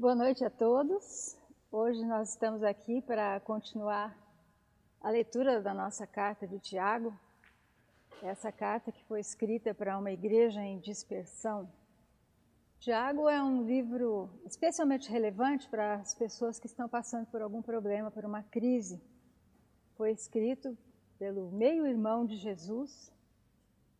[0.00, 1.36] Boa noite a todos.
[1.72, 4.16] Hoje nós estamos aqui para continuar
[5.00, 7.12] a leitura da nossa carta de Tiago.
[8.22, 11.68] Essa carta que foi escrita para uma igreja em dispersão.
[12.78, 18.08] Tiago é um livro especialmente relevante para as pessoas que estão passando por algum problema,
[18.08, 19.02] por uma crise.
[19.96, 20.78] Foi escrito
[21.18, 23.12] pelo meio-irmão de Jesus,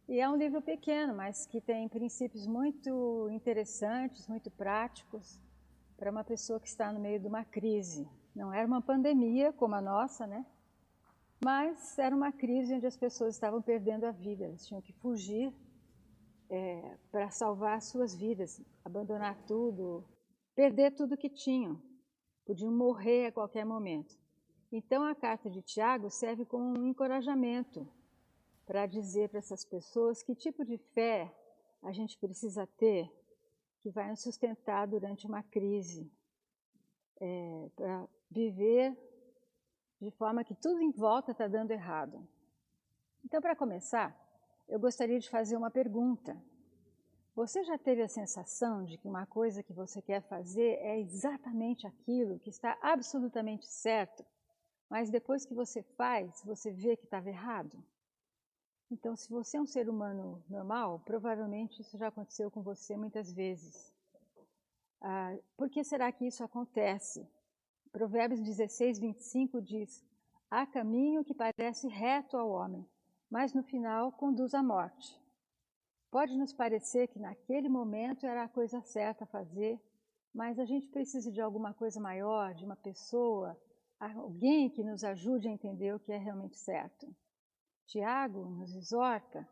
[0.09, 5.41] e é um livro pequeno, mas que tem princípios muito interessantes, muito práticos,
[5.99, 8.09] para uma pessoa que está no meio de uma crise.
[8.35, 10.47] Não era uma pandemia como a nossa, né?
[11.45, 15.53] Mas era uma crise onde as pessoas estavam perdendo a vida, elas tinham que fugir
[16.49, 20.05] é, para salvar suas vidas, abandonar tudo,
[20.55, 21.81] perder tudo que tinham,
[22.47, 24.17] podiam morrer a qualquer momento.
[24.71, 27.87] Então a carta de Tiago serve como um encorajamento
[28.65, 31.33] para dizer para essas pessoas que tipo de fé
[31.83, 33.11] a gente precisa ter
[33.89, 36.13] que vai nos sustentar durante uma crise,
[37.19, 38.95] é, para viver
[39.99, 42.29] de forma que tudo em volta está dando errado.
[43.25, 44.15] Então, para começar,
[44.69, 46.37] eu gostaria de fazer uma pergunta.
[47.35, 51.87] Você já teve a sensação de que uma coisa que você quer fazer é exatamente
[51.87, 54.23] aquilo que está absolutamente certo,
[54.91, 57.83] mas depois que você faz, você vê que estava errado?
[58.91, 63.31] Então, se você é um ser humano normal, provavelmente isso já aconteceu com você muitas
[63.33, 63.93] vezes.
[65.01, 67.29] Ah, por que será que isso acontece?
[67.93, 70.05] Provérbios 16, 25 diz:
[70.51, 72.89] Há caminho que parece reto ao homem,
[73.31, 75.21] mas no final conduz à morte.
[76.11, 79.79] Pode nos parecer que naquele momento era a coisa certa a fazer,
[80.35, 83.61] mas a gente precisa de alguma coisa maior, de uma pessoa,
[84.01, 87.15] alguém que nos ajude a entender o que é realmente certo.
[87.89, 89.49] Tiago nos exorta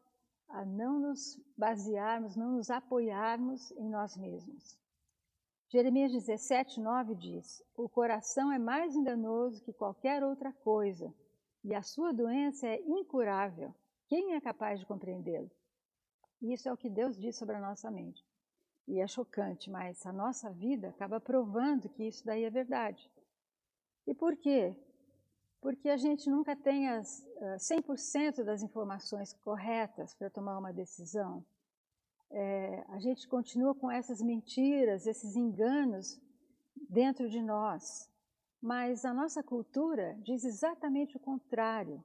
[0.50, 4.78] a não nos basearmos, não nos apoiarmos em nós mesmos.
[5.70, 11.12] Jeremias 17, 9 diz: O coração é mais enganoso que qualquer outra coisa,
[11.64, 13.74] e a sua doença é incurável.
[14.06, 15.50] Quem é capaz de compreendê-lo?
[16.42, 18.22] Isso é o que Deus diz sobre a nossa mente.
[18.86, 23.10] E é chocante, mas a nossa vida acaba provando que isso daí é verdade.
[24.06, 24.76] E por quê?
[25.60, 31.44] Porque a gente nunca tem as uh, 100% das informações corretas para tomar uma decisão.
[32.30, 36.20] É, a gente continua com essas mentiras, esses enganos
[36.88, 38.10] dentro de nós.
[38.60, 42.04] Mas a nossa cultura diz exatamente o contrário.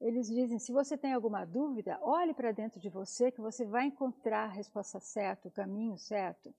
[0.00, 3.86] Eles dizem: se você tem alguma dúvida, olhe para dentro de você que você vai
[3.86, 6.54] encontrar a resposta certa, o caminho certo.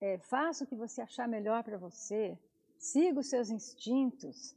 [0.00, 2.38] É, faça o que você achar melhor para você,
[2.78, 4.54] siga os seus instintos,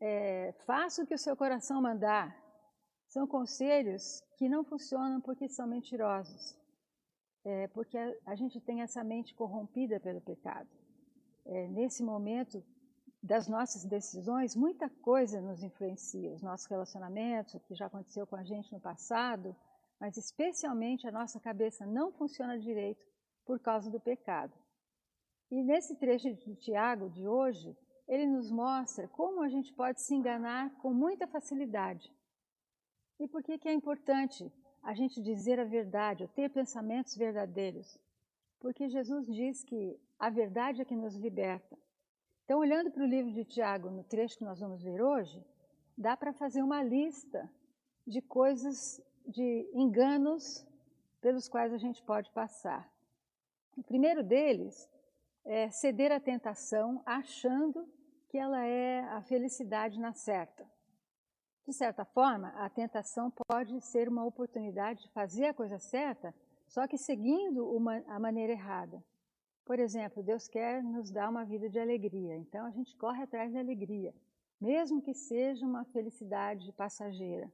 [0.00, 2.36] é, faça o que o seu coração mandar.
[3.08, 6.56] São conselhos que não funcionam porque são mentirosos.
[7.44, 10.68] É, porque a, a, gente tem essa mente corrompida pelo pecado.
[11.44, 12.62] É, nesse momento
[13.22, 16.32] das nossas decisões, muita coisa nos influencia.
[16.32, 19.54] Os nossos relacionamentos, o que já aconteceu com a gente no passado,
[20.00, 23.04] mas especialmente a nossa cabeça não funciona direito
[23.44, 24.52] por causa do pecado.
[25.50, 30.14] E nesse trecho de Tiago de hoje, ele nos mostra como a gente pode se
[30.14, 32.12] enganar com muita facilidade.
[33.18, 34.52] E por que, que é importante
[34.82, 37.98] a gente dizer a verdade, ou ter pensamentos verdadeiros?
[38.60, 41.76] Porque Jesus diz que a verdade é que nos liberta.
[42.44, 45.44] Então, olhando para o livro de Tiago, no trecho que nós vamos ver hoje,
[45.98, 47.50] dá para fazer uma lista
[48.06, 50.64] de coisas, de enganos
[51.20, 52.88] pelos quais a gente pode passar.
[53.76, 54.88] O primeiro deles
[55.46, 57.88] é ceder à tentação achando
[58.28, 60.68] que ela é a felicidade na certa.
[61.64, 66.34] De certa forma, a tentação pode ser uma oportunidade de fazer a coisa certa,
[66.66, 69.02] só que seguindo uma, a maneira errada.
[69.64, 73.52] Por exemplo, Deus quer nos dar uma vida de alegria, então a gente corre atrás
[73.52, 74.14] da alegria,
[74.60, 77.52] mesmo que seja uma felicidade passageira.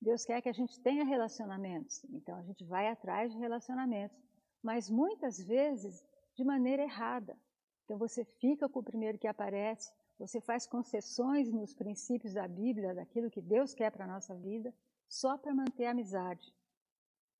[0.00, 4.18] Deus quer que a gente tenha relacionamentos, então a gente vai atrás de relacionamentos,
[4.62, 6.02] mas muitas vezes
[6.34, 7.36] de maneira errada.
[7.84, 12.94] Então você fica com o primeiro que aparece, você faz concessões nos princípios da Bíblia,
[12.94, 14.72] daquilo que Deus quer para a nossa vida,
[15.08, 16.54] só para manter a amizade.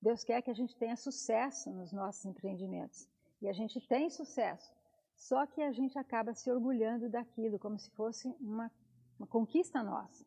[0.00, 3.08] Deus quer que a gente tenha sucesso nos nossos empreendimentos.
[3.40, 4.70] E a gente tem sucesso.
[5.14, 8.70] Só que a gente acaba se orgulhando daquilo, como se fosse uma,
[9.18, 10.26] uma conquista nossa.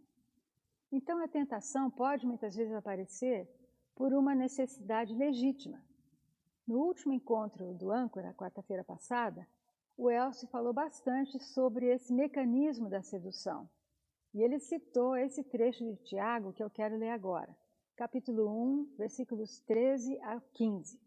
[0.91, 3.47] Então a tentação pode muitas vezes aparecer
[3.94, 5.83] por uma necessidade legítima.
[6.67, 9.47] No último encontro do âncora, quarta-feira passada,
[9.97, 13.69] o Elcio falou bastante sobre esse mecanismo da sedução.
[14.33, 17.57] E ele citou esse trecho de Tiago que eu quero ler agora,
[17.95, 20.99] capítulo 1, versículos 13 a 15.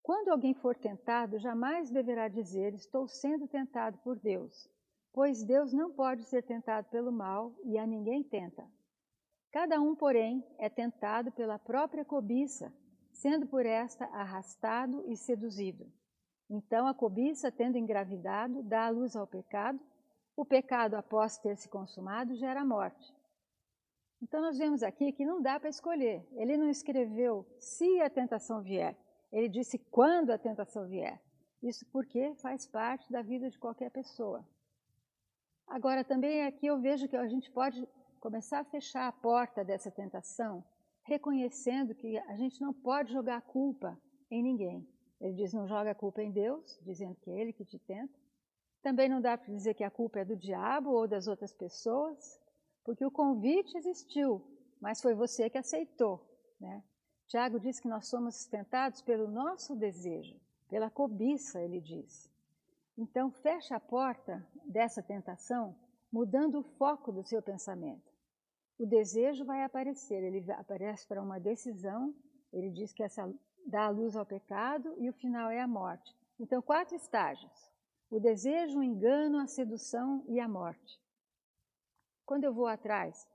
[0.00, 4.70] Quando alguém for tentado, jamais deverá dizer: Estou sendo tentado por Deus,
[5.12, 8.64] pois Deus não pode ser tentado pelo mal e a ninguém tenta.
[9.50, 12.72] Cada um, porém, é tentado pela própria cobiça,
[13.12, 15.90] sendo por esta arrastado e seduzido.
[16.48, 19.78] Então a cobiça, tendo engravidado, dá a luz ao pecado.
[20.36, 23.14] O pecado, após ter se consumado, gera a morte.
[24.22, 26.26] Então nós vemos aqui que não dá para escolher.
[26.32, 28.96] Ele não escreveu se a tentação vier.
[29.32, 31.20] Ele disse quando a tentação vier.
[31.62, 34.44] Isso porque faz parte da vida de qualquer pessoa.
[35.66, 37.86] Agora, também aqui eu vejo que a gente pode
[38.18, 40.64] começar a fechar a porta dessa tentação,
[41.10, 44.88] reconhecendo que a gente não pode jogar a culpa em ninguém.
[45.20, 48.16] Ele diz: não joga a culpa em Deus, dizendo que é Ele que te tenta.
[48.80, 52.40] Também não dá para dizer que a culpa é do diabo ou das outras pessoas,
[52.84, 54.40] porque o convite existiu,
[54.80, 56.24] mas foi você que aceitou.
[56.58, 56.82] Né?
[57.26, 62.30] Tiago diz que nós somos tentados pelo nosso desejo, pela cobiça, ele diz.
[62.96, 65.76] Então, fecha a porta dessa tentação,
[66.10, 68.09] mudando o foco do seu pensamento
[68.80, 72.14] o desejo vai aparecer, ele aparece para uma decisão,
[72.50, 73.30] ele diz que essa
[73.66, 76.16] dá a luz ao pecado e o final é a morte.
[76.38, 77.70] Então, quatro estágios:
[78.10, 80.98] o desejo, o engano, a sedução e a morte.
[82.24, 83.28] Quando eu vou atrás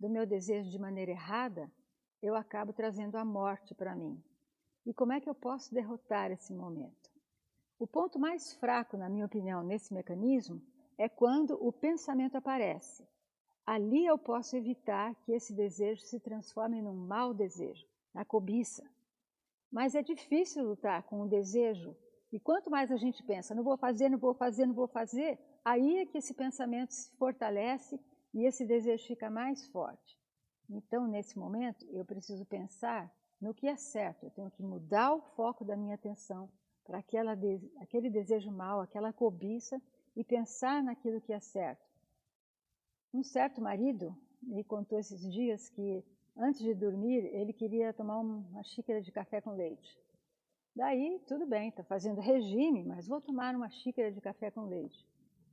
[0.00, 1.70] do meu desejo de maneira errada,
[2.20, 4.20] eu acabo trazendo a morte para mim.
[4.84, 7.08] E como é que eu posso derrotar esse momento?
[7.78, 10.60] O ponto mais fraco, na minha opinião, nesse mecanismo
[10.98, 13.06] é quando o pensamento aparece.
[13.70, 18.82] Ali eu posso evitar que esse desejo se transforme num mau desejo, na cobiça.
[19.70, 21.94] Mas é difícil lutar com o desejo.
[22.32, 25.38] E quanto mais a gente pensa, não vou fazer, não vou fazer, não vou fazer,
[25.62, 28.00] aí é que esse pensamento se fortalece
[28.32, 30.18] e esse desejo fica mais forte.
[30.70, 34.24] Então, nesse momento, eu preciso pensar no que é certo.
[34.24, 36.50] Eu tenho que mudar o foco da minha atenção
[36.86, 39.78] para aquele desejo mau, aquela cobiça,
[40.16, 41.86] e pensar naquilo que é certo.
[43.12, 46.04] Um certo marido me contou esses dias que
[46.36, 49.98] antes de dormir ele queria tomar uma xícara de café com leite.
[50.76, 55.04] Daí, tudo bem, está fazendo regime, mas vou tomar uma xícara de café com leite.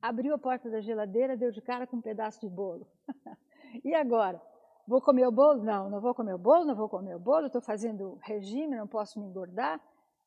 [0.01, 2.85] Abriu a porta da geladeira, deu de cara com um pedaço de bolo.
[3.83, 4.39] e agora?
[4.87, 5.63] Vou comer o bolo?
[5.63, 8.85] Não, não vou comer o bolo, não vou comer o bolo, estou fazendo regime, não
[8.85, 9.81] posso me engordar.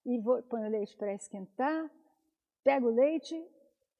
[0.05, 1.89] E vou, põe o leite para esquentar,
[2.65, 3.41] pega o leite,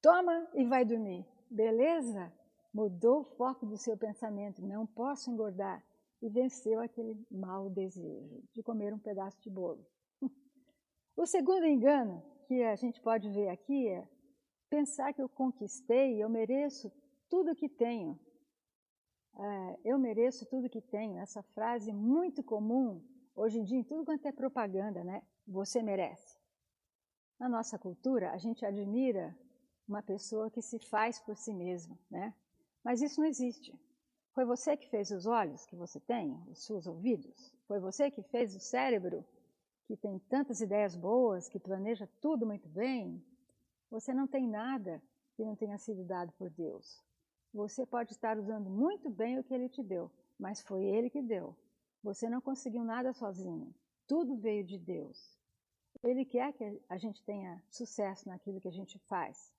[0.01, 1.25] toma e vai dormir.
[1.49, 2.33] Beleza?
[2.73, 5.83] Mudou o foco do seu pensamento, não posso engordar,
[6.21, 9.85] e venceu aquele mau desejo de comer um pedaço de bolo.
[11.15, 14.07] o segundo engano que a gente pode ver aqui é
[14.69, 16.91] pensar que eu conquistei, eu mereço
[17.29, 18.19] tudo que tenho.
[19.37, 21.17] É, eu mereço tudo que tenho.
[21.19, 23.01] Essa frase muito comum
[23.35, 25.23] hoje em dia em tudo quanto é propaganda, né?
[25.47, 26.37] Você merece.
[27.39, 29.33] Na nossa cultura, a gente admira
[29.87, 32.33] uma pessoa que se faz por si mesma, né?
[32.83, 33.73] Mas isso não existe.
[34.33, 37.53] Foi você que fez os olhos que você tem, os seus ouvidos?
[37.67, 39.25] Foi você que fez o cérebro,
[39.85, 43.23] que tem tantas ideias boas, que planeja tudo muito bem?
[43.89, 45.01] Você não tem nada
[45.35, 47.03] que não tenha sido dado por Deus.
[47.53, 51.21] Você pode estar usando muito bem o que Ele te deu, mas foi Ele que
[51.21, 51.55] deu.
[52.03, 53.73] Você não conseguiu nada sozinho.
[54.07, 55.37] Tudo veio de Deus.
[56.03, 59.51] Ele quer que a gente tenha sucesso naquilo que a gente faz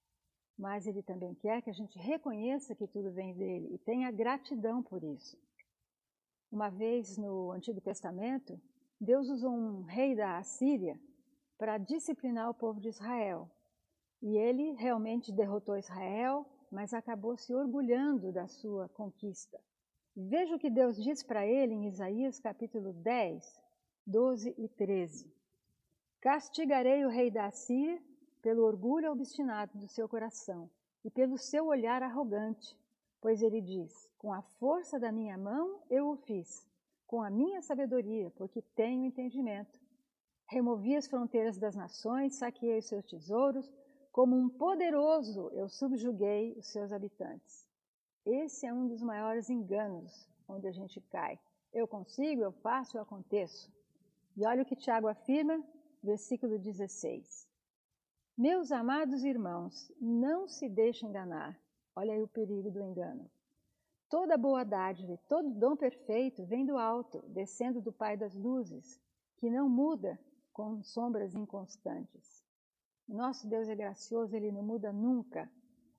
[0.61, 4.83] mas ele também quer que a gente reconheça que tudo vem dele e tenha gratidão
[4.83, 5.39] por isso.
[6.53, 8.61] Uma vez no Antigo Testamento,
[9.01, 11.01] Deus usou um rei da Assíria
[11.57, 13.51] para disciplinar o povo de Israel.
[14.21, 19.59] E ele realmente derrotou Israel, mas acabou se orgulhando da sua conquista.
[20.15, 23.63] Veja o que Deus diz para ele em Isaías capítulo 10,
[24.07, 25.33] 12 e 13.
[26.21, 28.10] Castigarei o rei da Assíria
[28.41, 30.71] pelo orgulho obstinado do seu coração
[31.05, 32.77] e pelo seu olhar arrogante,
[33.21, 36.67] pois ele diz: Com a força da minha mão eu o fiz,
[37.07, 39.81] com a minha sabedoria, porque tenho entendimento.
[40.47, 43.71] Removi as fronteiras das nações, saqueei os seus tesouros,
[44.11, 47.67] como um poderoso eu subjuguei os seus habitantes.
[48.27, 51.39] Esse é um dos maiores enganos onde a gente cai.
[51.73, 53.73] Eu consigo, eu faço, eu aconteço.
[54.37, 55.63] E olha o que Tiago afirma,
[56.03, 57.50] versículo 16.
[58.43, 61.61] Meus amados irmãos, não se deixem enganar.
[61.95, 63.31] Olha aí o perigo do engano.
[64.09, 68.99] Toda boa dádiva e todo dom perfeito vem do alto, descendo do Pai das luzes,
[69.37, 70.19] que não muda
[70.55, 72.43] com sombras inconstantes.
[73.07, 75.47] Nosso Deus é gracioso, ele não muda nunca.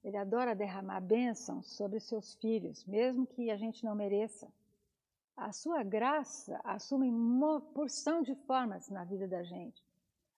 [0.04, 4.52] Ele adora derramar bênçãos sobre seus filhos, mesmo que a gente não mereça.
[5.38, 9.91] A sua graça assume uma porção de formas na vida da gente.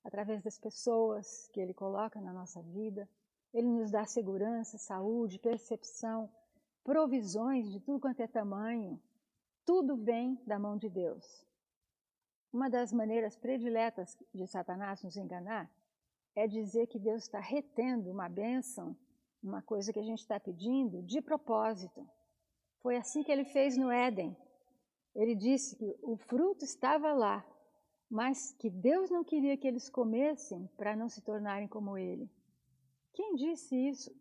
[0.03, 3.07] Através das pessoas que Ele coloca na nossa vida.
[3.53, 6.29] Ele nos dá segurança, saúde, percepção,
[6.83, 9.01] provisões de tudo quanto é tamanho.
[9.65, 11.45] Tudo vem da mão de Deus.
[12.51, 15.71] Uma das maneiras prediletas de Satanás nos enganar
[16.35, 18.95] é dizer que Deus está retendo uma bênção,
[19.41, 22.07] uma coisa que a gente está pedindo, de propósito.
[22.81, 24.35] Foi assim que ele fez no Éden.
[25.15, 27.45] Ele disse que o fruto estava lá,
[28.09, 32.29] mas que Deus não queria que eles comessem para não se tornarem como ele.
[33.13, 34.11] Quem disse isso?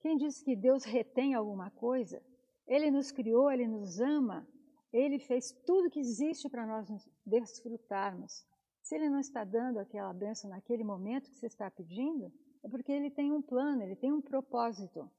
[0.00, 2.22] Quem disse que Deus retém alguma coisa?
[2.66, 4.46] Ele nos criou, ele nos ama,
[4.92, 6.88] ele fez tudo que existe para nós
[7.24, 8.46] desfrutarmos.
[8.82, 12.92] Se ele não está dando aquela bênção naquele momento que você está pedindo, é porque
[12.92, 15.10] ele tem um plano, ele tem um propósito.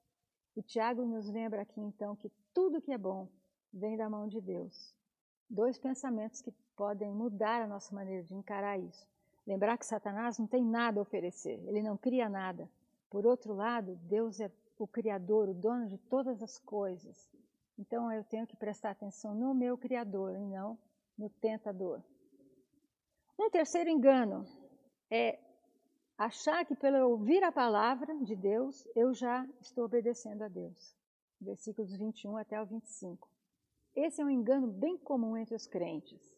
[0.56, 3.30] E Tiago nos lembra aqui então que tudo que é bom
[3.72, 4.96] vem da mão de Deus.
[5.50, 9.06] Dois pensamentos que podem mudar a nossa maneira de encarar isso.
[9.46, 12.70] Lembrar que Satanás não tem nada a oferecer, ele não cria nada.
[13.10, 17.28] Por outro lado, Deus é o Criador, o dono de todas as coisas.
[17.80, 20.78] Então eu tenho que prestar atenção no meu Criador e não
[21.18, 22.02] no tentador.
[23.40, 24.46] Um terceiro engano
[25.10, 25.40] é
[26.18, 30.96] achar que pelo ouvir a palavra de Deus, eu já estou obedecendo a Deus.
[31.40, 33.30] Versículos 21 até o 25.
[33.96, 36.37] Esse é um engano bem comum entre os crentes.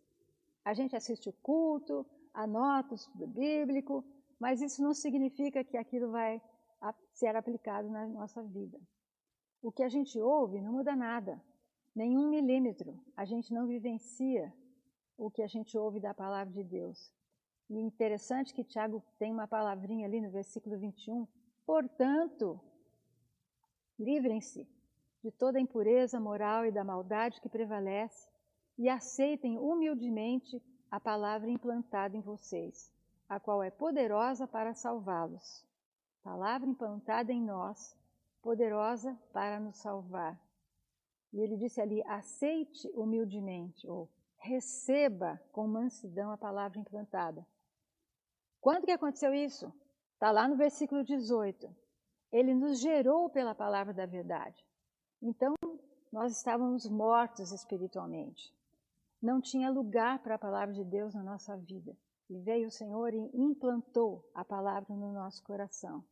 [0.64, 4.04] A gente assiste o culto, anota o estudo bíblico,
[4.40, 6.42] mas isso não significa que aquilo vai
[7.14, 8.80] ser aplicado na nossa vida.
[9.62, 11.42] O que a gente ouve não muda nada,
[11.94, 12.98] nenhum milímetro.
[13.16, 14.54] A gente não vivencia
[15.18, 17.12] o que a gente ouve da palavra de Deus.
[17.70, 21.28] E interessante que Tiago tem uma palavrinha ali no versículo 21.
[21.66, 22.60] Portanto,
[24.00, 24.66] livrem-se
[25.22, 28.29] de toda impureza moral e da maldade que prevalece
[28.80, 30.60] e aceitem humildemente
[30.90, 32.92] a palavra implantada em vocês,
[33.28, 35.70] a qual é poderosa para salvá-los
[36.24, 37.98] palavra implantada em nós,
[38.42, 40.40] poderosa para nos salvar.
[41.34, 47.46] E ele disse ali: aceite humildemente, ou receba com mansidão a palavra implantada.
[48.62, 49.74] Quando que aconteceu isso?
[50.14, 51.76] Está lá no versículo 18.
[52.32, 54.64] Ele nos gerou pela palavra da verdade.
[55.22, 55.54] Então,
[56.12, 58.54] nós estávamos mortos espiritualmente.
[59.22, 61.96] Não tinha lugar para a palavra de Deus na nossa vida.
[62.30, 66.04] E veio o Senhor e implantou a palavra no nosso coração.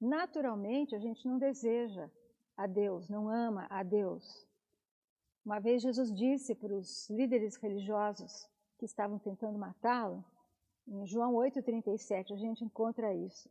[0.00, 2.10] Naturalmente, a gente não deseja
[2.56, 4.46] a Deus, não ama a Deus.
[5.44, 8.48] Uma vez Jesus disse para os líderes religiosos
[8.78, 10.24] que estavam tentando matá-lo,
[10.86, 13.50] em João 8,37 a gente encontra isso.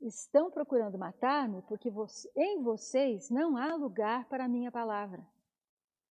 [0.00, 1.92] Estão procurando matar-me porque
[2.36, 5.26] em vocês não há lugar para a minha palavra.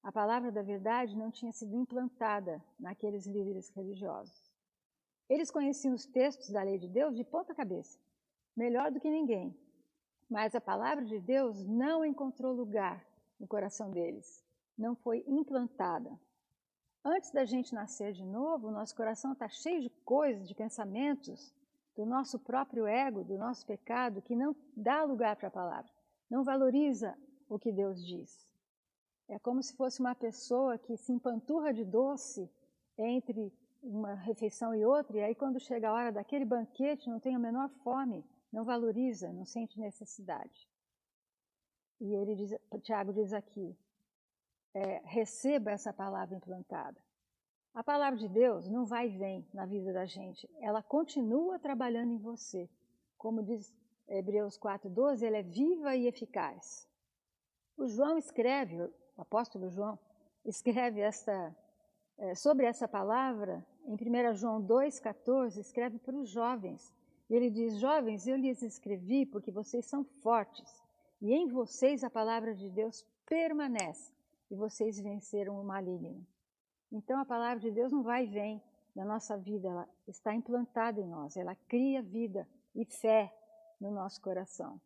[0.08, 4.50] A palavra da verdade não tinha sido implantada naqueles líderes religiosos.
[5.28, 8.00] Eles conheciam os textos da lei de Deus de ponta cabeça,
[8.56, 9.54] melhor do que ninguém.
[10.30, 13.06] Mas a palavra de Deus não encontrou lugar
[13.38, 14.42] no coração deles,
[14.78, 16.18] não foi implantada.
[17.04, 21.54] Antes da gente nascer de novo, nosso coração está cheio de coisas, de pensamentos,
[21.98, 25.92] do nosso próprio ego, do nosso pecado, que não dá lugar para a palavra,
[26.30, 27.14] não valoriza
[27.50, 28.47] o que Deus diz.
[29.30, 32.50] É como se fosse uma pessoa que se empanturra de doce
[32.98, 33.52] entre
[33.84, 37.40] uma refeição e outra, e aí quando chega a hora daquele banquete não tem a
[37.40, 40.68] menor fome, não valoriza, não sente necessidade.
[42.00, 42.54] E ele diz,
[42.84, 43.78] Tiago diz aqui,
[44.74, 47.02] é, receba essa palavra implantada.
[47.74, 52.12] A palavra de Deus não vai e vem na vida da gente, ela continua trabalhando
[52.12, 52.70] em você.
[53.18, 53.74] Como diz
[54.08, 56.88] Hebreus 4,12, ela é viva e eficaz.
[57.78, 58.78] O João escreve,
[59.18, 59.98] o apóstolo João,
[60.46, 61.56] escreve esta
[62.18, 66.94] é, sobre essa palavra, em 1 João 2,14, escreve para os jovens.
[67.30, 70.84] E ele diz: Jovens, eu lhes escrevi porque vocês são fortes,
[71.22, 74.12] e em vocês a palavra de Deus permanece,
[74.50, 76.26] e vocês venceram o maligno.
[76.92, 78.64] Então a palavra de Deus não vai e vem
[78.96, 83.32] na nossa vida, ela está implantada em nós, ela cria vida e fé
[83.80, 84.82] no nosso coração.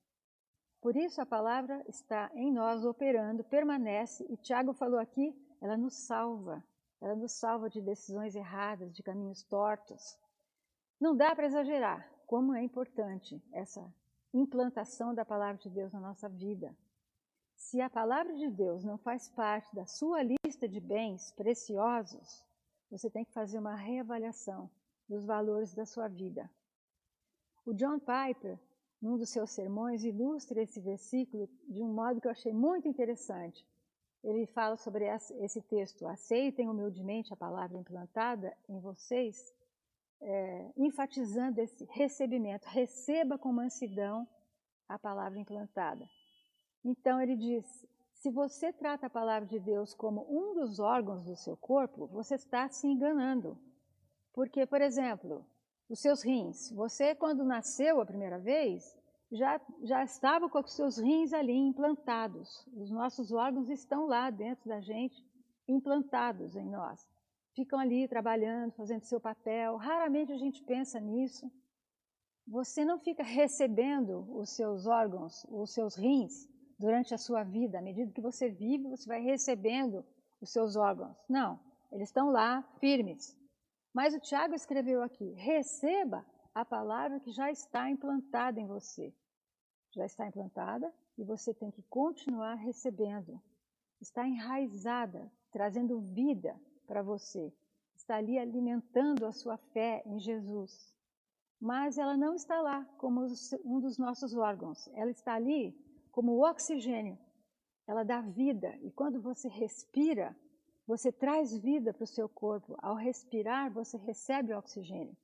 [0.81, 5.93] Por isso a palavra está em nós operando, permanece, e Tiago falou aqui, ela nos
[5.93, 6.63] salva.
[6.99, 10.17] Ela nos salva de decisões erradas, de caminhos tortos.
[10.99, 13.93] Não dá para exagerar como é importante essa
[14.33, 16.75] implantação da palavra de Deus na nossa vida.
[17.55, 22.43] Se a palavra de Deus não faz parte da sua lista de bens preciosos,
[22.89, 24.69] você tem que fazer uma reavaliação
[25.07, 26.49] dos valores da sua vida.
[27.65, 28.59] O John Piper,
[29.01, 33.65] num dos seus sermões, ilustra esse versículo de um modo que eu achei muito interessante.
[34.23, 35.05] Ele fala sobre
[35.39, 39.53] esse texto: aceitem humildemente a palavra implantada em vocês.
[40.21, 42.67] é, enfatizando esse recebimento.
[42.67, 44.27] Receba com mansidão
[44.87, 46.07] a palavra implantada.
[46.83, 47.65] Então ele diz:
[48.13, 52.35] se você trata a palavra de Deus como um dos órgãos do seu corpo, você
[52.35, 53.57] está se enganando.
[54.33, 55.45] Porque, por exemplo,
[55.91, 58.97] os seus rins, você quando nasceu a primeira vez,
[59.29, 62.65] já, já estava com os seus rins ali implantados.
[62.77, 65.21] Os nossos órgãos estão lá dentro da gente,
[65.67, 67.05] implantados em nós.
[67.53, 69.75] Ficam ali trabalhando, fazendo seu papel.
[69.75, 71.51] Raramente a gente pensa nisso.
[72.47, 76.47] Você não fica recebendo os seus órgãos, os seus rins,
[76.79, 77.79] durante a sua vida.
[77.79, 80.05] À medida que você vive, você vai recebendo
[80.39, 81.17] os seus órgãos.
[81.27, 81.59] Não,
[81.91, 83.40] eles estão lá firmes.
[83.93, 89.13] Mas o Tiago escreveu aqui: receba a palavra que já está implantada em você
[89.91, 93.39] já está implantada e você tem que continuar recebendo.
[93.99, 97.53] Está enraizada, trazendo vida para você.
[97.95, 100.95] Está ali alimentando a sua fé em Jesus.
[101.59, 103.27] Mas ela não está lá como
[103.63, 104.87] um dos nossos órgãos.
[104.95, 105.75] Ela está ali
[106.11, 107.17] como o oxigênio.
[107.85, 108.75] Ela dá vida.
[108.81, 110.35] E quando você respira,
[110.87, 112.75] você traz vida para o seu corpo.
[112.79, 115.15] Ao respirar, você recebe oxigênio.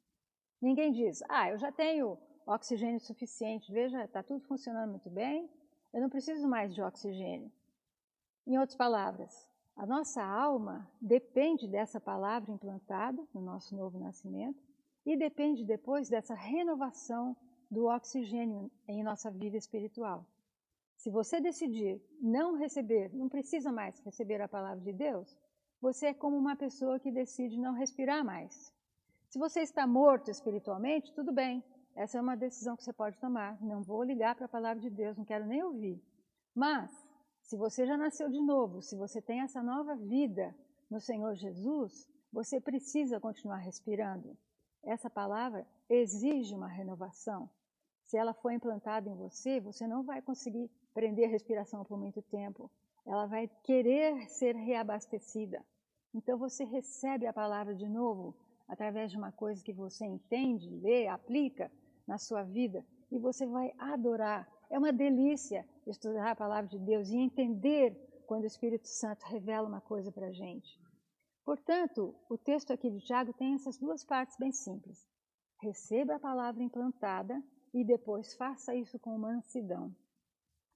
[0.61, 3.71] Ninguém diz, ah, eu já tenho oxigênio suficiente.
[3.71, 5.49] Veja, está tudo funcionando muito bem,
[5.93, 7.51] eu não preciso mais de oxigênio.
[8.45, 14.63] Em outras palavras, a nossa alma depende dessa palavra implantada no nosso novo nascimento
[15.05, 17.35] e depende depois dessa renovação
[17.69, 20.25] do oxigênio em nossa vida espiritual.
[20.95, 25.37] Se você decidir não receber, não precisa mais receber a palavra de Deus,
[25.81, 28.73] você é como uma pessoa que decide não respirar mais.
[29.29, 31.63] Se você está morto espiritualmente, tudo bem,
[31.95, 33.61] essa é uma decisão que você pode tomar.
[33.61, 36.01] Não vou ligar para a palavra de Deus, não quero nem ouvir.
[36.55, 36.91] Mas,
[37.41, 40.55] se você já nasceu de novo, se você tem essa nova vida
[40.89, 44.37] no Senhor Jesus, você precisa continuar respirando.
[44.83, 47.49] Essa palavra exige uma renovação.
[48.05, 52.21] Se ela for implantada em você, você não vai conseguir prender a respiração por muito
[52.21, 52.71] tempo.
[53.07, 55.63] Ela vai querer ser reabastecida.
[56.13, 58.35] Então você recebe a palavra de novo
[58.67, 61.71] através de uma coisa que você entende, lê, aplica
[62.05, 64.45] na sua vida e você vai adorar.
[64.69, 67.95] É uma delícia estudar a palavra de Deus e entender
[68.27, 70.77] quando o Espírito Santo revela uma coisa para a gente.
[71.45, 75.07] Portanto, o texto aqui de Tiago tem essas duas partes bem simples.
[75.61, 77.41] Receba a palavra implantada
[77.73, 79.95] e depois faça isso com mansidão.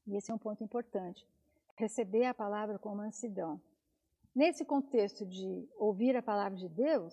[0.08, 1.28] E esse é um ponto importante.
[1.82, 3.60] Receber a palavra com mansidão.
[4.36, 7.12] Nesse contexto de ouvir a palavra de Deus,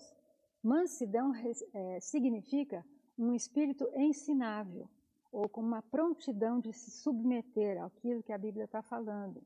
[0.63, 1.33] mansidão
[1.73, 2.85] é, significa
[3.17, 4.87] um espírito ensinável,
[5.31, 9.43] ou com uma prontidão de se submeter àquilo que a Bíblia está falando.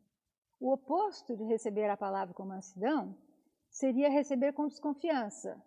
[0.60, 3.16] O oposto de receber a palavra com mansidão
[3.70, 5.58] seria receber com desconfiança.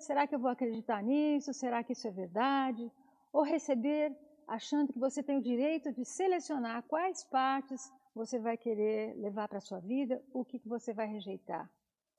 [0.00, 1.54] Será que eu vou acreditar nisso?
[1.54, 2.90] Será que isso é verdade?
[3.32, 4.12] Ou receber
[4.48, 9.58] achando que você tem o direito de selecionar quais partes você vai querer levar para
[9.58, 11.70] a sua vida, o que você vai rejeitar.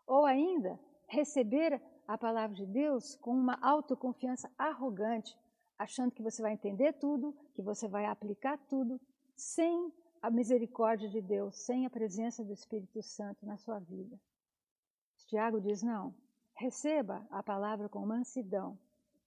[0.08, 5.38] Ou ainda, receber a palavra de Deus com uma autoconfiança arrogante,
[5.78, 9.00] achando que você vai entender tudo, que você vai aplicar tudo,
[9.36, 14.20] sem a misericórdia de Deus, sem a presença do Espírito Santo na sua vida.
[15.28, 16.14] Tiago diz: não,
[16.54, 18.78] receba a palavra com mansidão.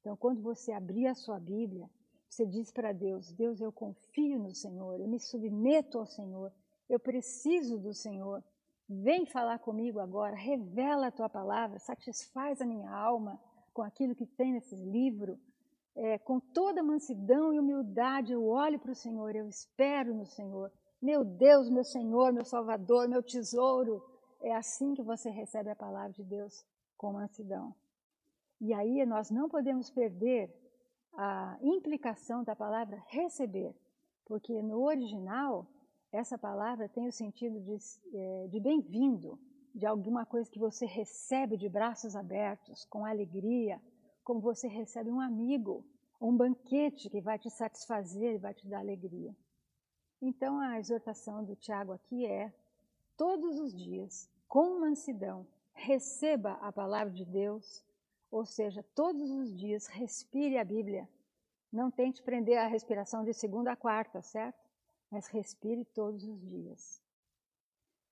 [0.01, 1.89] Então, quando você abrir a sua Bíblia,
[2.35, 6.53] você diz para Deus: Deus, eu confio no Senhor, eu me submeto ao Senhor,
[6.89, 8.43] eu preciso do Senhor.
[8.89, 13.41] Vem falar comigo agora, revela a tua palavra, satisfaz a minha alma
[13.73, 15.39] com aquilo que tem nesse livro.
[15.97, 20.73] É, com toda mansidão e humildade eu olho para o Senhor, eu espero no Senhor.
[21.01, 24.03] Meu Deus, meu Senhor, meu Salvador, meu tesouro.
[24.43, 26.67] É assim que você recebe a palavra de Deus
[26.99, 27.75] com mansidão.
[28.61, 30.53] E aí nós não podemos perder
[31.17, 33.75] a implicação da palavra receber,
[34.25, 35.67] porque no original
[36.13, 37.77] essa palavra tem o sentido de,
[38.15, 39.39] é, de bem-vindo,
[39.75, 43.81] de alguma coisa que você recebe de braços abertos, com alegria,
[44.23, 45.85] como você recebe um amigo,
[46.21, 49.35] um banquete que vai te satisfazer e vai te dar alegria.
[50.23, 52.53] Então a exortação do Tiago aqui é:
[53.17, 57.85] todos os dias, com mansidão, receba a palavra de Deus,
[58.35, 61.09] ou seja, todos os dias respire a Bíblia.
[61.73, 64.65] Não tente prender a respiração de segunda a quarta, certo?
[65.09, 67.01] mas respire todos os dias.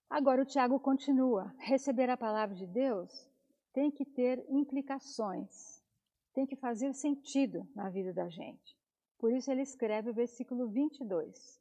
[0.08, 3.28] Agora o Tiago continua: receber a palavra de Deus
[3.72, 5.82] tem que ter implicações,
[6.32, 8.78] tem que fazer sentido na vida da gente.
[9.18, 11.60] Por isso ele escreve o versículo 22.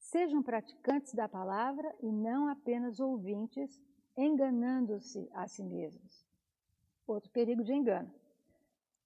[0.00, 3.80] Sejam praticantes da palavra e não apenas ouvintes,
[4.16, 6.25] enganando-se a si mesmos.
[7.06, 8.12] Outro perigo de engano.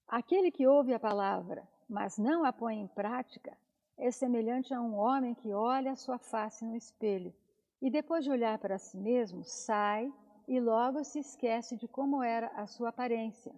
[0.09, 3.57] Aquele que ouve a palavra, mas não a põe em prática,
[3.99, 7.35] é semelhante a um homem que olha a sua face no espelho
[7.81, 10.13] e depois de olhar para si mesmo, sai
[10.49, 13.55] e logo se esquece de como era a sua aparência.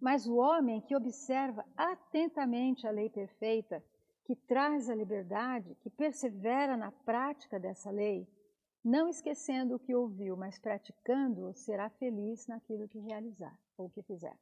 [0.00, 3.82] Mas o homem que observa atentamente a lei perfeita,
[4.24, 8.26] que traz a liberdade, que persevera na prática dessa lei,
[8.82, 14.36] não esquecendo o que ouviu, mas praticando-o, será feliz naquilo que realizar ou que fizer.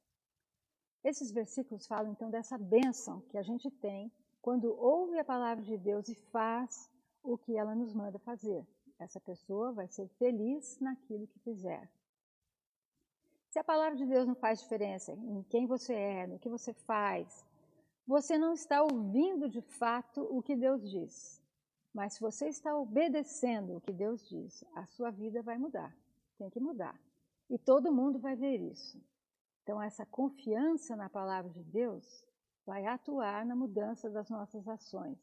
[1.03, 5.77] Esses versículos falam então dessa bênção que a gente tem quando ouve a palavra de
[5.77, 6.90] Deus e faz
[7.22, 8.66] o que ela nos manda fazer.
[8.98, 11.90] Essa pessoa vai ser feliz naquilo que fizer.
[13.51, 16.72] Se a palavra de Deus não faz diferença em quem você é, no que você
[16.72, 17.46] faz,
[18.07, 21.42] você não está ouvindo de fato o que Deus diz.
[21.92, 25.94] Mas se você está obedecendo o que Deus diz, a sua vida vai mudar.
[26.38, 26.98] Tem que mudar.
[27.48, 29.01] E todo mundo vai ver isso.
[29.62, 32.24] Então, essa confiança na palavra de Deus
[32.64, 35.18] vai atuar na mudança das nossas ações.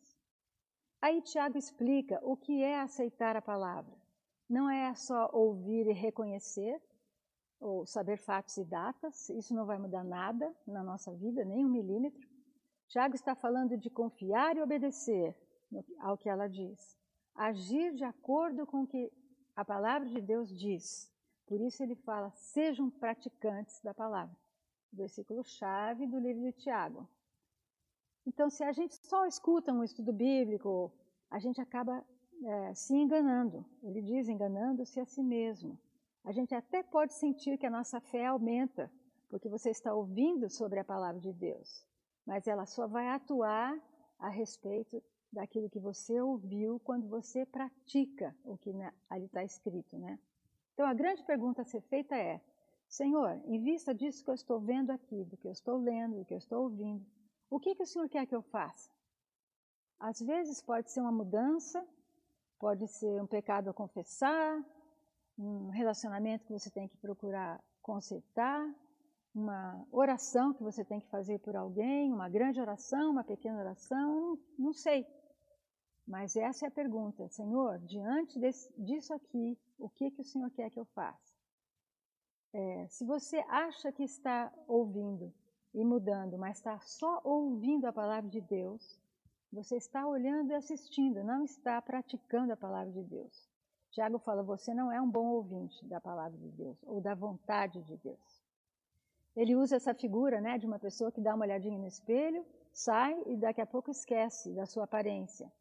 [1.01, 3.95] Aí Tiago explica o que é aceitar a palavra.
[4.49, 6.81] Não é só ouvir e reconhecer,
[7.59, 11.69] ou saber fatos e datas, isso não vai mudar nada na nossa vida, nem um
[11.69, 12.27] milímetro.
[12.87, 15.35] Tiago está falando de confiar e obedecer
[15.99, 16.97] ao que ela diz,
[17.33, 19.11] agir de acordo com o que
[19.55, 21.11] a palavra de Deus diz.
[21.45, 24.35] Por isso ele fala: sejam praticantes da palavra.
[24.91, 27.07] Versículo-chave do livro de Tiago.
[28.25, 30.91] Então, se a gente só escuta um estudo bíblico,
[31.29, 32.03] a gente acaba
[32.43, 33.63] é, se enganando.
[33.83, 35.79] Ele diz enganando-se a si mesmo.
[36.23, 38.91] A gente até pode sentir que a nossa fé aumenta,
[39.29, 41.85] porque você está ouvindo sobre a palavra de Deus,
[42.25, 43.77] mas ela só vai atuar
[44.17, 45.03] a respeito
[45.35, 48.71] daquilo que você ouviu quando você pratica o que
[49.09, 50.17] ali está escrito, né?
[50.73, 52.41] Então, a grande pergunta a ser feita é:
[52.87, 56.25] Senhor, em vista disso que eu estou vendo aqui, do que eu estou lendo, do
[56.25, 57.05] que eu estou ouvindo,
[57.49, 58.89] o que, que o Senhor quer que eu faça?
[59.99, 61.85] Às vezes pode ser uma mudança,
[62.59, 64.63] pode ser um pecado a confessar,
[65.37, 68.67] um relacionamento que você tem que procurar consertar,
[69.33, 74.39] uma oração que você tem que fazer por alguém, uma grande oração, uma pequena oração,
[74.57, 75.05] não sei.
[76.07, 80.49] Mas essa é a pergunta, Senhor, diante desse, disso aqui, o que, que o Senhor
[80.51, 81.33] quer que eu faça?
[82.53, 85.33] É, se você acha que está ouvindo
[85.73, 88.99] e mudando, mas está só ouvindo a palavra de Deus,
[89.51, 93.49] você está olhando e assistindo, não está praticando a palavra de Deus.
[93.91, 97.81] Tiago fala: você não é um bom ouvinte da palavra de Deus ou da vontade
[97.81, 98.43] de Deus.
[99.35, 103.21] Ele usa essa figura né, de uma pessoa que dá uma olhadinha no espelho, sai
[103.25, 105.51] e daqui a pouco esquece da sua aparência.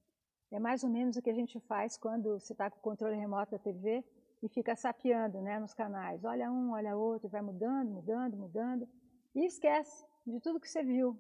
[0.55, 3.17] É mais ou menos o que a gente faz quando você está com o controle
[3.17, 4.05] remoto da TV
[4.41, 6.25] e fica sapeando né, nos canais.
[6.25, 8.89] Olha um, olha outro, vai mudando, mudando, mudando
[9.35, 11.19] e esquece de tudo que você viu.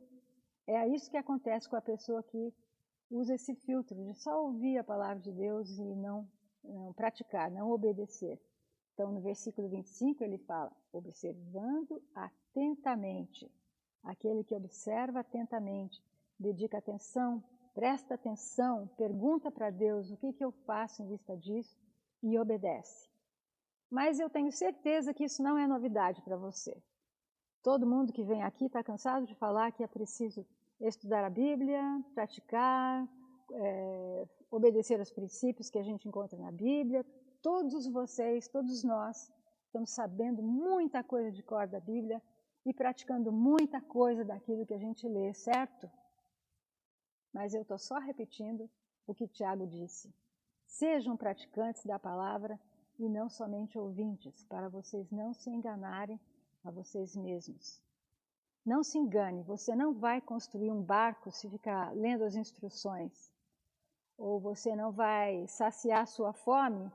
[0.68, 2.54] É isso que acontece com a pessoa que
[3.10, 6.28] usa esse filtro de só ouvir a palavra de Deus e não,
[6.62, 8.40] não praticar, não obedecer.
[8.92, 13.50] Então, no versículo 25, ele fala: observando atentamente.
[14.04, 16.00] Aquele que observa atentamente,
[16.38, 17.42] dedica atenção,
[17.74, 21.76] presta atenção, pergunta para Deus o que, que eu faço em vista disso
[22.22, 23.10] e obedece.
[23.90, 26.80] Mas eu tenho certeza que isso não é novidade para você.
[27.62, 30.46] Todo mundo que vem aqui está cansado de falar que é preciso
[30.80, 31.82] estudar a Bíblia,
[32.14, 33.08] praticar,
[33.52, 37.04] é, obedecer aos princípios que a gente encontra na Bíblia.
[37.42, 39.32] Todos vocês, todos nós,
[39.66, 42.22] estamos sabendo muita coisa de cor da Bíblia
[42.64, 45.90] e praticando muita coisa daquilo que a gente lê, certo?
[47.34, 48.70] Mas eu estou só repetindo
[49.08, 50.14] o que Tiago disse.
[50.64, 52.58] Sejam praticantes da palavra
[52.96, 56.18] e não somente ouvintes, para vocês não se enganarem
[56.64, 57.82] a vocês mesmos.
[58.64, 63.30] Não se engane, você não vai construir um barco se ficar lendo as instruções.
[64.16, 66.90] Ou você não vai saciar sua fome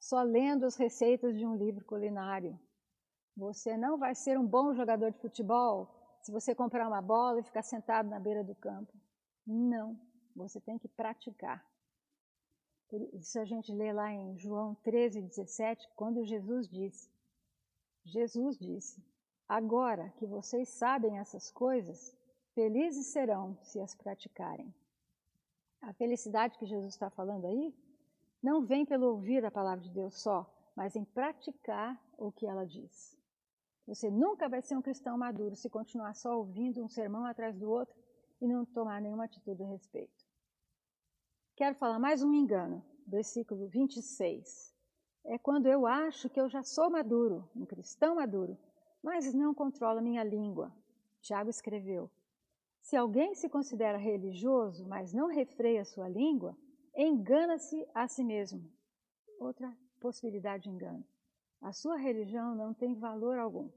[0.00, 2.58] só lendo as receitas de um livro culinário.
[3.36, 5.88] Você não vai ser um bom jogador de futebol
[6.20, 8.92] se você comprar uma bola e ficar sentado na beira do campo.
[9.46, 9.98] Não,
[10.34, 11.64] você tem que praticar.
[12.88, 17.10] Por isso a gente lê lá em João 13, 17, quando Jesus disse,
[18.04, 19.02] Jesus disse,
[19.48, 22.16] Agora que vocês sabem essas coisas,
[22.54, 24.72] felizes serão se as praticarem.
[25.82, 27.74] A felicidade que Jesus está falando aí
[28.42, 32.64] não vem pelo ouvir a palavra de Deus só, mas em praticar o que ela
[32.64, 33.18] diz.
[33.86, 37.68] Você nunca vai ser um cristão maduro se continuar só ouvindo um sermão atrás do
[37.68, 38.03] outro
[38.40, 40.24] e não tomar nenhuma atitude a respeito.
[41.56, 44.74] Quero falar mais um engano, versículo 26.
[45.24, 48.58] É quando eu acho que eu já sou maduro, um cristão maduro,
[49.02, 50.72] mas não controlo minha língua.
[51.20, 52.10] Tiago escreveu:
[52.80, 56.56] Se alguém se considera religioso, mas não refreia sua língua,
[56.94, 58.70] engana-se a si mesmo.
[59.38, 61.04] Outra possibilidade de engano.
[61.62, 63.70] A sua religião não tem valor algum.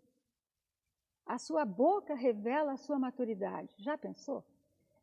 [1.28, 3.76] A sua boca revela a sua maturidade.
[3.78, 4.46] Já pensou?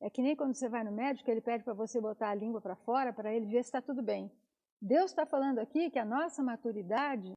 [0.00, 2.62] É que nem quando você vai no médico, ele pede para você botar a língua
[2.62, 4.32] para fora para ele ver se está tudo bem.
[4.80, 7.34] Deus está falando aqui que a nossa maturidade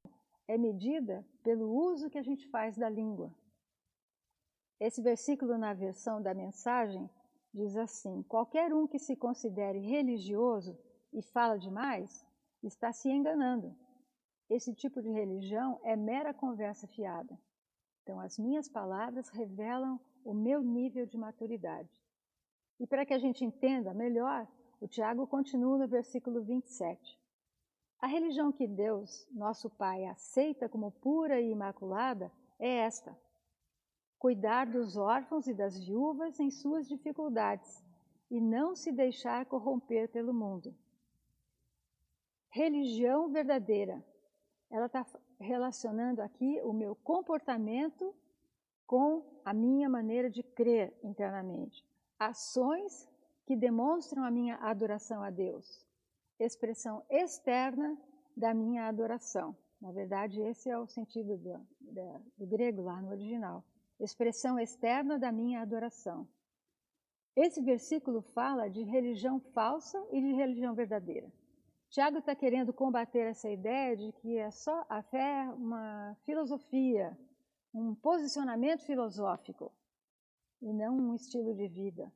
[0.47, 3.29] é medida pelo uso que a gente faz da língua.
[4.79, 7.09] Esse versículo na versão da mensagem
[7.53, 10.79] diz assim: qualquer um que se considere religioso
[11.11, 12.25] e fala demais
[12.63, 13.75] está se enganando.
[14.49, 17.37] Esse tipo de religião é mera conversa fiada.
[18.07, 21.89] Então, as minhas palavras revelam o meu nível de maturidade.
[22.79, 24.47] E para que a gente entenda melhor,
[24.79, 27.19] o Tiago continua no versículo 27.
[27.99, 33.13] A religião que Deus, nosso Pai, aceita como pura e imaculada é esta:
[34.17, 37.83] cuidar dos órfãos e das viúvas em suas dificuldades
[38.31, 40.73] e não se deixar corromper pelo mundo.
[42.51, 44.01] Religião verdadeira.
[44.71, 45.05] Ela está
[45.39, 48.13] relacionando aqui o meu comportamento
[48.85, 51.85] com a minha maneira de crer internamente.
[52.17, 53.07] Ações
[53.45, 55.85] que demonstram a minha adoração a Deus.
[56.39, 57.97] Expressão externa
[58.35, 59.55] da minha adoração.
[59.79, 63.63] Na verdade, esse é o sentido do, do, do grego lá no original.
[63.99, 66.27] Expressão externa da minha adoração.
[67.35, 71.31] Esse versículo fala de religião falsa e de religião verdadeira.
[71.89, 77.17] Tiago está querendo combater essa ideia de que é só a fé é uma filosofia,
[77.73, 79.71] um posicionamento filosófico
[80.61, 82.11] e não um estilo de vida.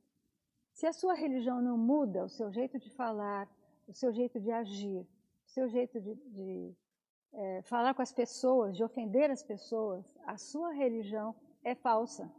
[0.72, 3.48] Se a sua religião não muda o seu jeito de falar,
[3.86, 6.76] o seu jeito de agir, o seu jeito de, de
[7.32, 12.30] é, falar com as pessoas, de ofender as pessoas, a sua religião é falsa.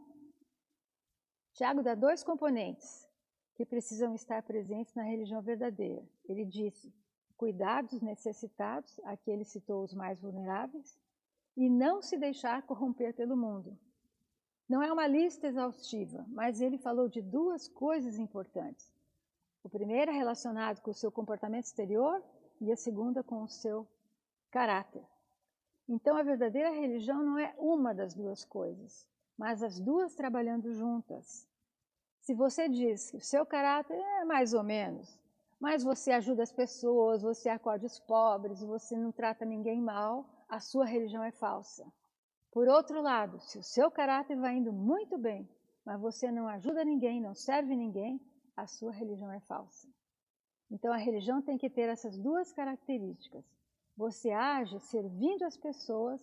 [1.52, 3.08] Tiago dá dois componentes
[3.54, 6.02] que precisam estar presentes na religião verdadeira.
[6.28, 6.92] Ele disse:
[7.36, 10.98] cuidar dos necessitados, aqui ele citou os mais vulneráveis,
[11.56, 13.78] e não se deixar corromper pelo mundo.
[14.68, 18.92] Não é uma lista exaustiva, mas ele falou de duas coisas importantes.
[19.62, 22.22] O primeiro é relacionado com o seu comportamento exterior
[22.60, 23.86] e a segunda com o seu
[24.50, 25.04] caráter.
[25.88, 31.46] Então, a verdadeira religião não é uma das duas coisas, mas as duas trabalhando juntas.
[32.20, 35.18] Se você diz que o seu caráter é mais ou menos,
[35.60, 40.60] mas você ajuda as pessoas, você acode os pobres, você não trata ninguém mal, a
[40.60, 41.84] sua religião é falsa.
[42.52, 45.48] Por outro lado, se o seu caráter vai indo muito bem,
[45.84, 48.20] mas você não ajuda ninguém, não serve ninguém,
[48.56, 49.88] a sua religião é falsa.
[50.70, 53.44] Então a religião tem que ter essas duas características.
[53.96, 56.20] Você age servindo as pessoas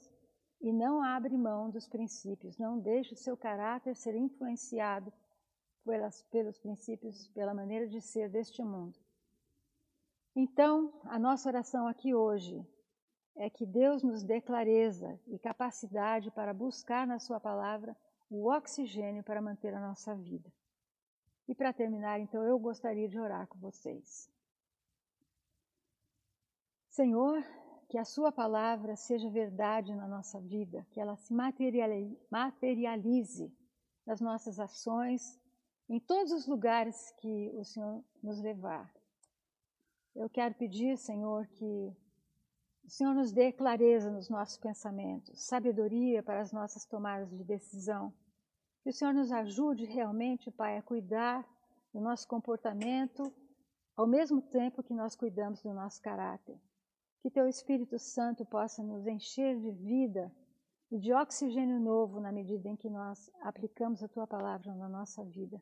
[0.61, 5.11] e não abre mão dos princípios, não deixa o seu caráter ser influenciado
[5.83, 8.97] pelas, pelos princípios, pela maneira de ser deste mundo.
[10.35, 12.65] Então, a nossa oração aqui hoje
[13.35, 17.97] é que Deus nos dê clareza e capacidade para buscar na Sua palavra
[18.29, 20.49] o oxigênio para manter a nossa vida.
[21.47, 24.31] E para terminar, então, eu gostaria de orar com vocês.
[26.87, 27.43] Senhor,
[27.89, 33.53] que a Sua palavra seja verdade na nossa vida, que ela se materialize
[34.05, 35.37] nas nossas ações,
[35.89, 38.89] em todos os lugares que o Senhor nos levar.
[40.15, 41.95] Eu quero pedir, Senhor, que
[42.83, 48.13] o Senhor nos dê clareza nos nossos pensamentos, sabedoria para as nossas tomadas de decisão.
[48.83, 51.47] Que o Senhor nos ajude realmente, Pai, a cuidar
[51.93, 53.33] do nosso comportamento,
[53.95, 56.59] ao mesmo tempo que nós cuidamos do nosso caráter.
[57.21, 60.31] Que Teu Espírito Santo possa nos encher de vida
[60.91, 65.23] e de oxigênio novo na medida em que nós aplicamos a Tua palavra na nossa
[65.23, 65.61] vida.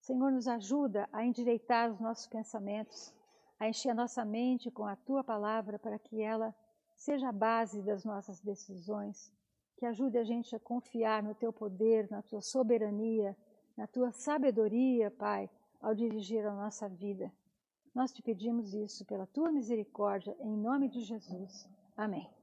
[0.00, 3.12] Senhor, nos ajuda a endireitar os nossos pensamentos,
[3.58, 6.54] a encher a nossa mente com a tua palavra para que ela
[6.96, 9.32] seja a base das nossas decisões,
[9.76, 13.36] que ajude a gente a confiar no teu poder, na tua soberania,
[13.76, 17.30] na tua sabedoria, Pai, ao dirigir a nossa vida.
[17.94, 21.68] Nós te pedimos isso pela tua misericórdia, em nome de Jesus.
[21.96, 22.35] Amém.